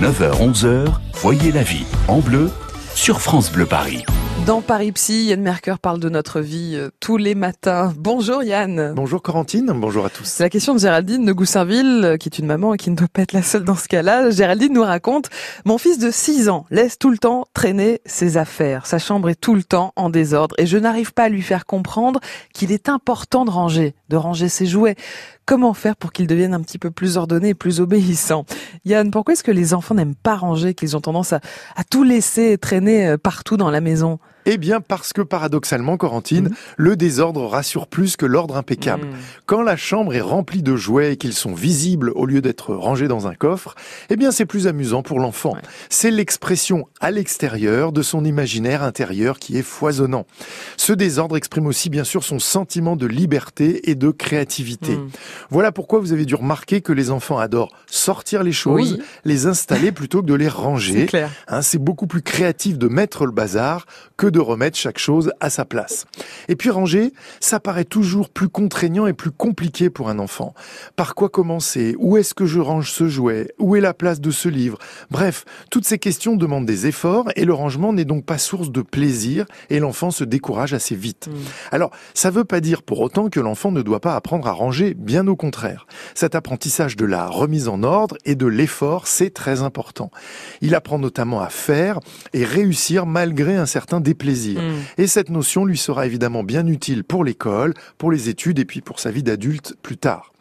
9h-11h, 0.00 0.86
voyez 1.12 1.52
la 1.52 1.62
vie 1.62 1.84
en 2.08 2.20
bleu 2.20 2.50
sur 2.94 3.20
France 3.20 3.52
Bleu 3.52 3.66
Paris. 3.66 4.02
Dans 4.46 4.62
Paris 4.62 4.92
Psy, 4.92 5.26
Yann 5.26 5.42
Merker 5.42 5.74
parle 5.80 6.00
de 6.00 6.08
notre 6.08 6.40
vie 6.40 6.72
euh, 6.74 6.88
tous 7.00 7.18
les 7.18 7.34
matins. 7.34 7.92
Bonjour 7.98 8.42
Yann. 8.42 8.94
Bonjour 8.96 9.20
Corentine, 9.20 9.70
bonjour 9.74 10.06
à 10.06 10.08
tous. 10.08 10.24
C'est 10.24 10.42
la 10.42 10.48
question 10.48 10.72
de 10.74 10.78
Géraldine 10.78 11.26
de 11.26 11.32
Goussainville, 11.34 12.00
euh, 12.02 12.16
qui 12.16 12.30
est 12.30 12.38
une 12.38 12.46
maman 12.46 12.72
et 12.72 12.78
qui 12.78 12.90
ne 12.90 12.96
doit 12.96 13.08
pas 13.12 13.20
être 13.20 13.34
la 13.34 13.42
seule 13.42 13.64
dans 13.64 13.74
ce 13.74 13.88
cas-là. 13.88 14.30
Géraldine 14.30 14.72
nous 14.72 14.82
raconte 14.82 15.28
«Mon 15.66 15.76
fils 15.76 15.98
de 15.98 16.10
6 16.10 16.48
ans 16.48 16.64
laisse 16.70 16.98
tout 16.98 17.10
le 17.10 17.18
temps 17.18 17.44
traîner 17.52 18.00
ses 18.06 18.38
affaires. 18.38 18.86
Sa 18.86 18.98
chambre 18.98 19.28
est 19.28 19.38
tout 19.38 19.54
le 19.54 19.62
temps 19.62 19.92
en 19.96 20.08
désordre 20.08 20.54
et 20.56 20.64
je 20.64 20.78
n'arrive 20.78 21.12
pas 21.12 21.24
à 21.24 21.28
lui 21.28 21.42
faire 21.42 21.66
comprendre 21.66 22.20
qu'il 22.54 22.72
est 22.72 22.88
important 22.88 23.44
de 23.44 23.50
ranger, 23.50 23.94
de 24.08 24.16
ranger 24.16 24.48
ses 24.48 24.64
jouets. 24.64 24.96
Comment 25.50 25.74
faire 25.74 25.96
pour 25.96 26.12
qu'ils 26.12 26.28
deviennent 26.28 26.54
un 26.54 26.60
petit 26.60 26.78
peu 26.78 26.92
plus 26.92 27.16
ordonnés 27.16 27.48
et 27.48 27.54
plus 27.54 27.80
obéissants. 27.80 28.44
Yann, 28.84 29.10
pourquoi 29.10 29.32
est-ce 29.34 29.42
que 29.42 29.50
les 29.50 29.74
enfants 29.74 29.96
n'aiment 29.96 30.14
pas 30.14 30.36
ranger, 30.36 30.74
qu'ils 30.74 30.96
ont 30.96 31.00
tendance 31.00 31.32
à, 31.32 31.40
à 31.74 31.82
tout 31.82 32.04
laisser 32.04 32.56
traîner 32.56 33.08
euh, 33.08 33.18
partout 33.18 33.56
dans 33.56 33.68
la 33.68 33.80
maison? 33.80 34.20
Eh 34.52 34.58
bien, 34.58 34.80
parce 34.80 35.12
que 35.12 35.22
paradoxalement, 35.22 35.96
Corentine, 35.96 36.48
mhm. 36.48 36.54
le 36.76 36.96
désordre 36.96 37.46
rassure 37.46 37.86
plus 37.86 38.16
que 38.16 38.26
l'ordre 38.26 38.56
impeccable. 38.56 39.06
Mhm. 39.06 39.12
Quand 39.46 39.62
la 39.62 39.76
chambre 39.76 40.12
est 40.12 40.20
remplie 40.20 40.62
de 40.62 40.74
jouets 40.74 41.12
et 41.12 41.16
qu'ils 41.16 41.34
sont 41.34 41.54
visibles 41.54 42.10
au 42.16 42.26
lieu 42.26 42.40
d'être 42.40 42.74
rangés 42.74 43.06
dans 43.06 43.28
un 43.28 43.34
coffre, 43.34 43.76
eh 44.08 44.16
bien, 44.16 44.32
c'est 44.32 44.46
plus 44.46 44.66
amusant 44.66 45.02
pour 45.02 45.20
l'enfant. 45.20 45.56
C'est 45.88 46.10
l'expression 46.10 46.88
à 47.00 47.12
l'extérieur 47.12 47.92
de 47.92 48.02
son 48.02 48.24
imaginaire 48.24 48.82
intérieur 48.82 49.38
qui 49.38 49.56
est 49.56 49.62
foisonnant. 49.62 50.26
Ce 50.76 50.92
désordre 50.92 51.36
exprime 51.36 51.66
aussi, 51.66 51.88
bien 51.88 52.04
sûr, 52.04 52.24
son 52.24 52.40
sentiment 52.40 52.96
de 52.96 53.06
liberté 53.06 53.88
et 53.88 53.94
de 53.94 54.10
créativité. 54.10 54.96
Mhm. 54.96 55.10
Voilà 55.50 55.70
pourquoi 55.70 56.00
vous 56.00 56.12
avez 56.12 56.24
dû 56.24 56.34
remarquer 56.34 56.80
que 56.80 56.92
les 56.92 57.12
enfants 57.12 57.38
adorent 57.38 57.72
sortir 57.86 58.42
les 58.42 58.52
choses, 58.52 58.98
les 59.24 59.46
installer 59.46 59.92
plutôt 59.92 60.22
que 60.22 60.26
de 60.26 60.34
les 60.34 60.48
ranger. 60.48 61.06
Hein, 61.46 61.62
c'est 61.62 61.78
beaucoup 61.78 62.08
plus 62.08 62.22
créatif 62.22 62.78
de 62.78 62.88
mettre 62.88 63.26
le 63.26 63.32
bazar 63.32 63.86
que 64.16 64.26
de 64.26 64.39
remettre 64.40 64.76
chaque 64.76 64.98
chose 64.98 65.32
à 65.40 65.50
sa 65.50 65.64
place. 65.64 66.06
Et 66.48 66.56
puis 66.56 66.70
ranger, 66.70 67.12
ça 67.40 67.60
paraît 67.60 67.84
toujours 67.84 68.28
plus 68.28 68.48
contraignant 68.48 69.06
et 69.06 69.12
plus 69.12 69.30
compliqué 69.30 69.90
pour 69.90 70.08
un 70.08 70.18
enfant. 70.18 70.54
Par 70.96 71.14
quoi 71.14 71.28
commencer? 71.28 71.94
Où 71.98 72.16
est-ce 72.16 72.34
que 72.34 72.46
je 72.46 72.60
range 72.60 72.92
ce 72.92 73.08
jouet? 73.08 73.52
Où 73.58 73.76
est 73.76 73.80
la 73.80 73.94
place 73.94 74.20
de 74.20 74.30
ce 74.30 74.48
livre? 74.48 74.78
Bref, 75.10 75.44
toutes 75.70 75.86
ces 75.86 75.98
questions 75.98 76.36
demandent 76.36 76.66
des 76.66 76.86
efforts 76.86 77.30
et 77.36 77.44
le 77.44 77.54
rangement 77.54 77.92
n'est 77.92 78.04
donc 78.04 78.24
pas 78.24 78.38
source 78.38 78.70
de 78.70 78.82
plaisir 78.82 79.46
et 79.68 79.78
l'enfant 79.78 80.10
se 80.10 80.24
décourage 80.24 80.74
assez 80.74 80.94
vite. 80.94 81.28
Hmm. 81.28 81.38
Alors, 81.72 81.90
ça 82.14 82.30
veut 82.30 82.44
pas 82.44 82.60
dire 82.60 82.82
pour 82.82 83.00
autant 83.00 83.28
que 83.28 83.40
l'enfant 83.40 83.72
ne 83.72 83.82
doit 83.82 84.00
pas 84.00 84.16
apprendre 84.16 84.46
à 84.48 84.52
ranger, 84.52 84.94
bien 84.94 85.26
au 85.26 85.36
contraire. 85.36 85.86
Cet 86.14 86.34
apprentissage 86.34 86.96
de 86.96 87.04
la 87.04 87.26
remise 87.26 87.68
en 87.68 87.82
ordre 87.82 88.16
et 88.24 88.34
de 88.34 88.46
l'effort, 88.46 89.06
c'est 89.06 89.30
très 89.30 89.62
important. 89.62 90.10
Il 90.60 90.74
apprend 90.74 90.98
notamment 90.98 91.40
à 91.40 91.48
faire 91.48 92.00
et 92.32 92.44
réussir 92.44 93.06
malgré 93.06 93.56
un 93.56 93.66
certain 93.66 94.00
déplaisir 94.20 94.60
Mm. 94.60 94.74
Et 94.98 95.06
cette 95.06 95.30
notion 95.30 95.64
lui 95.64 95.76
sera 95.76 96.06
évidemment 96.06 96.42
bien 96.42 96.66
utile 96.66 97.04
pour 97.04 97.24
l'école, 97.24 97.74
pour 97.98 98.10
les 98.10 98.28
études 98.28 98.58
et 98.58 98.64
puis 98.64 98.80
pour 98.80 99.00
sa 99.00 99.10
vie 99.10 99.22
d'adulte 99.22 99.74
plus 99.82 99.96
tard. 99.96 100.32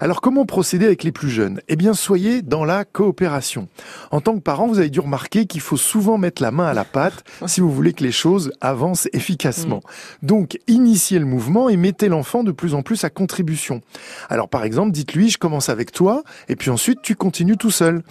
Alors 0.00 0.20
comment 0.20 0.46
procéder 0.46 0.86
avec 0.86 1.04
les 1.04 1.12
plus 1.12 1.30
jeunes? 1.30 1.60
Eh 1.68 1.76
bien 1.76 1.94
soyez 1.94 2.42
dans 2.42 2.64
la 2.64 2.84
coopération. 2.84 3.68
En 4.10 4.20
tant 4.20 4.34
que 4.34 4.40
parent, 4.40 4.66
vous 4.66 4.78
avez 4.78 4.90
dû 4.90 5.00
remarquer 5.00 5.46
qu'il 5.46 5.60
faut 5.60 5.76
souvent 5.76 6.18
mettre 6.18 6.42
la 6.42 6.50
main 6.50 6.66
à 6.66 6.74
la 6.74 6.84
pâte 6.84 7.24
si 7.46 7.60
vous 7.60 7.72
voulez 7.72 7.92
que 7.92 8.04
les 8.04 8.12
choses 8.12 8.52
avancent 8.60 9.08
efficacement. 9.12 9.82
Mm. 10.22 10.26
Donc 10.26 10.58
initiez 10.66 11.18
le 11.18 11.24
mouvement 11.24 11.68
et 11.68 11.76
mettez 11.76 12.08
l'enfant 12.08 12.44
de 12.44 12.52
plus 12.52 12.74
en 12.74 12.82
plus 12.82 13.04
à 13.04 13.10
contribution. 13.10 13.80
Alors 14.28 14.48
par 14.48 14.64
exemple, 14.64 14.92
dites-lui 14.92 15.30
je 15.30 15.38
commence 15.38 15.68
avec 15.68 15.92
toi 15.92 16.22
et 16.48 16.56
puis 16.56 16.70
ensuite 16.70 17.02
tu 17.02 17.16
continues 17.16 17.56
tout 17.56 17.70
seul. 17.70 18.02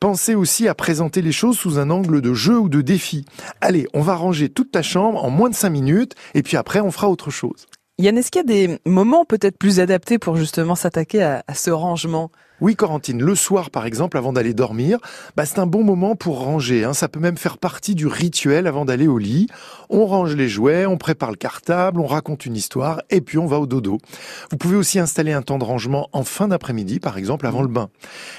Pensez 0.00 0.34
aussi 0.34 0.68
à 0.68 0.74
présenter 0.74 1.22
les 1.22 1.32
choses 1.32 1.58
sous 1.58 1.78
un 1.78 1.90
angle 1.90 2.20
de 2.20 2.34
jeu 2.34 2.58
ou 2.58 2.68
de 2.68 2.80
défi. 2.80 3.24
Allez, 3.60 3.86
on 3.94 4.00
va 4.00 4.14
ranger 4.14 4.48
toute 4.48 4.70
ta 4.70 4.82
chambre 4.82 5.24
en 5.24 5.30
moins 5.30 5.50
de 5.50 5.54
5 5.54 5.70
minutes 5.70 6.14
et 6.34 6.42
puis 6.42 6.56
après 6.56 6.80
on 6.80 6.90
fera 6.90 7.08
autre 7.08 7.30
chose. 7.30 7.66
Yann, 7.98 8.18
est-ce 8.18 8.30
qu'il 8.30 8.40
y 8.40 8.44
a 8.44 8.66
des 8.68 8.78
moments 8.84 9.24
peut-être 9.24 9.56
plus 9.58 9.80
adaptés 9.80 10.18
pour 10.18 10.36
justement 10.36 10.74
s'attaquer 10.74 11.22
à, 11.22 11.44
à, 11.46 11.54
ce 11.54 11.70
rangement? 11.70 12.30
Oui, 12.60 12.74
Corentine, 12.74 13.22
le 13.22 13.34
soir 13.34 13.70
par 13.70 13.86
exemple, 13.86 14.16
avant 14.16 14.32
d'aller 14.32 14.54
dormir, 14.54 14.98
bah, 15.36 15.44
c'est 15.44 15.58
un 15.58 15.66
bon 15.66 15.84
moment 15.84 16.16
pour 16.16 16.40
ranger. 16.40 16.84
Hein. 16.84 16.94
Ça 16.94 17.08
peut 17.08 17.20
même 17.20 17.36
faire 17.36 17.58
partie 17.58 17.94
du 17.94 18.06
rituel 18.06 18.66
avant 18.66 18.84
d'aller 18.84 19.06
au 19.06 19.18
lit. 19.18 19.46
On 19.90 20.06
range 20.06 20.34
les 20.34 20.48
jouets, 20.48 20.86
on 20.86 20.96
prépare 20.96 21.30
le 21.30 21.36
cartable, 21.36 22.00
on 22.00 22.06
raconte 22.06 22.46
une 22.46 22.56
histoire 22.56 23.02
et 23.10 23.20
puis 23.20 23.38
on 23.38 23.46
va 23.46 23.60
au 23.60 23.66
dodo. 23.66 23.98
Vous 24.50 24.56
pouvez 24.56 24.76
aussi 24.76 24.98
installer 24.98 25.32
un 25.32 25.42
temps 25.42 25.58
de 25.58 25.64
rangement 25.64 26.08
en 26.12 26.24
fin 26.24 26.48
d'après-midi, 26.48 26.98
par 26.98 27.18
exemple 27.18 27.46
avant 27.46 27.62
le 27.62 27.68
bain. 27.68 27.88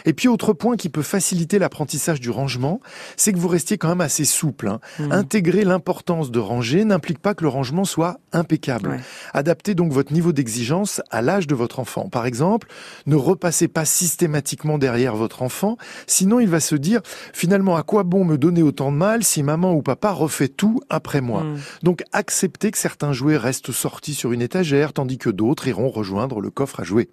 Et 0.06 0.14
puis 0.14 0.28
autre 0.28 0.54
point 0.54 0.76
qui 0.78 0.90
peut 0.90 1.04
faciliter 1.04 1.60
l'apprentissage 1.60 2.20
du 2.20 2.30
rangement, 2.30 2.82
c'est 3.16 3.34
que 3.34 3.38
vous 3.38 3.48
restiez 3.48 3.78
quand 3.78 3.90
même 3.90 4.02
assez 4.02 4.26
souple. 4.26 4.68
Hein. 4.68 4.80
Mmh. 5.00 5.12
Intégrer 5.12 5.64
l'importance 5.64 6.32
de 6.32 6.40
ranger 6.40 6.86
n'implique 6.86 7.20
pas 7.20 7.34
que 7.34 7.44
le 7.44 7.50
rangement 7.50 7.86
soit 7.86 8.20
impeccable. 8.34 9.00
Adaptez 9.34 9.76
donc 9.76 9.92
votre 9.92 10.12
niveau 10.12 10.32
d'exigence 10.32 11.02
à 11.12 11.22
l'âge 11.22 11.48
de 11.48 11.56
votre 11.56 11.80
enfant. 11.80 12.10
Par 12.10 12.26
exemple, 12.26 12.68
ne 13.06 13.16
repassez 13.16 13.68
pas 13.68 13.86
si 13.86 14.07
systématiquement 14.08 14.78
derrière 14.78 15.16
votre 15.18 15.42
enfant, 15.42 15.78
sinon 16.08 16.40
il 16.40 16.48
va 16.48 16.62
se 16.62 16.76
dire 16.76 17.02
finalement 17.34 17.76
à 17.76 17.84
quoi 17.84 18.04
bon 18.04 18.24
me 18.24 18.38
donner 18.38 18.64
autant 18.64 18.92
de 18.92 18.98
mal 18.98 19.24
si 19.24 19.44
maman 19.44 19.74
ou 19.74 19.82
papa 19.82 20.12
refait 20.12 20.48
tout 20.48 20.80
après 20.90 21.20
moi. 21.20 21.44
Hmm. 21.44 21.58
Donc 21.84 22.04
acceptez 22.14 22.72
que 22.72 22.78
certains 22.78 23.12
jouets 23.12 23.36
restent 23.36 23.74
sortis 23.74 24.14
sur 24.14 24.32
une 24.32 24.42
étagère 24.42 24.94
tandis 24.94 25.18
que 25.18 25.30
d'autres 25.30 25.68
iront 25.68 25.90
rejoindre 25.90 26.40
le 26.40 26.50
coffre 26.50 26.80
à 26.80 26.84
jouets. 26.84 27.10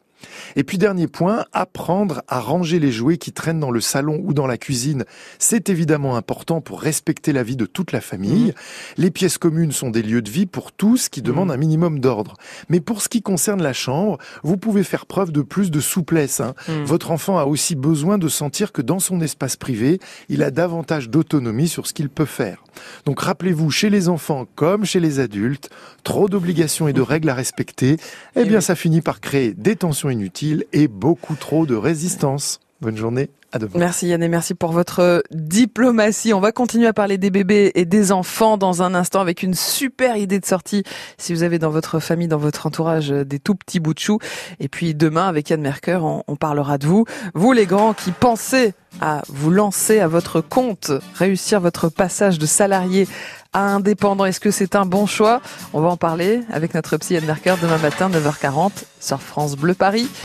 Et 0.56 0.64
puis 0.64 0.78
dernier 0.78 1.06
point, 1.06 1.44
apprendre 1.52 2.22
à 2.28 2.40
ranger 2.40 2.78
les 2.78 2.92
jouets 2.92 3.18
qui 3.18 3.32
traînent 3.32 3.60
dans 3.60 3.70
le 3.70 3.80
salon 3.80 4.20
ou 4.24 4.34
dans 4.34 4.46
la 4.46 4.58
cuisine. 4.58 5.04
C'est 5.38 5.68
évidemment 5.68 6.16
important 6.16 6.60
pour 6.60 6.80
respecter 6.80 7.32
la 7.32 7.42
vie 7.42 7.56
de 7.56 7.66
toute 7.66 7.92
la 7.92 8.00
famille. 8.00 8.48
Mmh. 8.48 8.52
Les 8.98 9.10
pièces 9.10 9.38
communes 9.38 9.72
sont 9.72 9.90
des 9.90 10.02
lieux 10.02 10.22
de 10.22 10.30
vie 10.30 10.46
pour 10.46 10.72
tous 10.72 11.08
qui 11.08 11.22
demandent 11.22 11.48
mmh. 11.48 11.52
un 11.52 11.56
minimum 11.56 12.00
d'ordre. 12.00 12.34
Mais 12.68 12.80
pour 12.80 13.02
ce 13.02 13.08
qui 13.08 13.22
concerne 13.22 13.62
la 13.62 13.72
chambre, 13.72 14.18
vous 14.42 14.56
pouvez 14.56 14.84
faire 14.84 15.06
preuve 15.06 15.32
de 15.32 15.42
plus 15.42 15.70
de 15.70 15.80
souplesse. 15.80 16.40
Hein. 16.40 16.54
Mmh. 16.68 16.84
Votre 16.84 17.10
enfant 17.10 17.38
a 17.38 17.44
aussi 17.44 17.74
besoin 17.74 18.18
de 18.18 18.28
sentir 18.28 18.72
que 18.72 18.82
dans 18.82 18.98
son 18.98 19.20
espace 19.20 19.56
privé, 19.56 20.00
il 20.28 20.42
a 20.42 20.50
davantage 20.50 21.08
d'autonomie 21.08 21.68
sur 21.68 21.86
ce 21.86 21.92
qu'il 21.92 22.08
peut 22.08 22.24
faire. 22.24 22.62
Donc 23.04 23.20
rappelez-vous, 23.20 23.70
chez 23.70 23.90
les 23.90 24.08
enfants 24.08 24.46
comme 24.54 24.84
chez 24.84 25.00
les 25.00 25.20
adultes, 25.20 25.70
trop 26.02 26.28
d'obligations 26.28 26.88
et 26.88 26.92
de 26.92 27.00
règles 27.00 27.28
à 27.28 27.34
respecter, 27.34 27.96
eh, 28.36 28.40
eh 28.40 28.44
bien 28.44 28.60
ça 28.60 28.74
finit 28.74 29.00
par 29.00 29.20
créer 29.20 29.54
des 29.54 29.76
tensions 29.76 30.10
inutile 30.14 30.64
et 30.72 30.88
beaucoup 30.88 31.34
trop 31.34 31.66
de 31.66 31.74
résistance. 31.74 32.60
Bonne 32.84 32.98
journée. 32.98 33.30
À 33.50 33.58
demain. 33.58 33.72
Merci 33.76 34.08
Yann 34.08 34.22
et 34.22 34.28
merci 34.28 34.52
pour 34.52 34.72
votre 34.72 35.22
diplomatie. 35.30 36.34
On 36.34 36.40
va 36.40 36.52
continuer 36.52 36.86
à 36.86 36.92
parler 36.92 37.16
des 37.16 37.30
bébés 37.30 37.72
et 37.76 37.86
des 37.86 38.12
enfants 38.12 38.58
dans 38.58 38.82
un 38.82 38.94
instant 38.94 39.20
avec 39.20 39.42
une 39.42 39.54
super 39.54 40.18
idée 40.18 40.38
de 40.38 40.44
sortie 40.44 40.82
si 41.16 41.32
vous 41.32 41.42
avez 41.44 41.58
dans 41.58 41.70
votre 41.70 41.98
famille, 41.98 42.28
dans 42.28 42.36
votre 42.36 42.66
entourage 42.66 43.08
des 43.08 43.38
tout 43.38 43.54
petits 43.54 43.80
bouts 43.80 43.94
de 43.94 44.00
chou. 44.00 44.18
Et 44.60 44.68
puis 44.68 44.94
demain 44.94 45.28
avec 45.28 45.48
Yann 45.48 45.62
Merker, 45.62 46.00
on, 46.02 46.24
on 46.26 46.36
parlera 46.36 46.76
de 46.76 46.86
vous. 46.86 47.06
Vous 47.32 47.52
les 47.52 47.64
grands 47.64 47.94
qui 47.94 48.10
pensez 48.10 48.74
à 49.00 49.22
vous 49.28 49.50
lancer 49.50 50.00
à 50.00 50.08
votre 50.08 50.42
compte, 50.42 50.92
réussir 51.14 51.60
votre 51.60 51.88
passage 51.88 52.38
de 52.38 52.46
salarié 52.46 53.08
à 53.54 53.60
indépendant. 53.60 54.26
Est-ce 54.26 54.40
que 54.40 54.50
c'est 54.50 54.76
un 54.76 54.84
bon 54.84 55.06
choix? 55.06 55.40
On 55.72 55.80
va 55.80 55.88
en 55.88 55.96
parler 55.96 56.42
avec 56.52 56.74
notre 56.74 56.96
psy 56.98 57.14
Yann 57.14 57.24
Merker 57.24 57.54
demain 57.62 57.78
matin 57.78 58.10
9h40 58.10 58.72
sur 59.00 59.22
France 59.22 59.56
Bleu 59.56 59.74
Paris. 59.74 60.08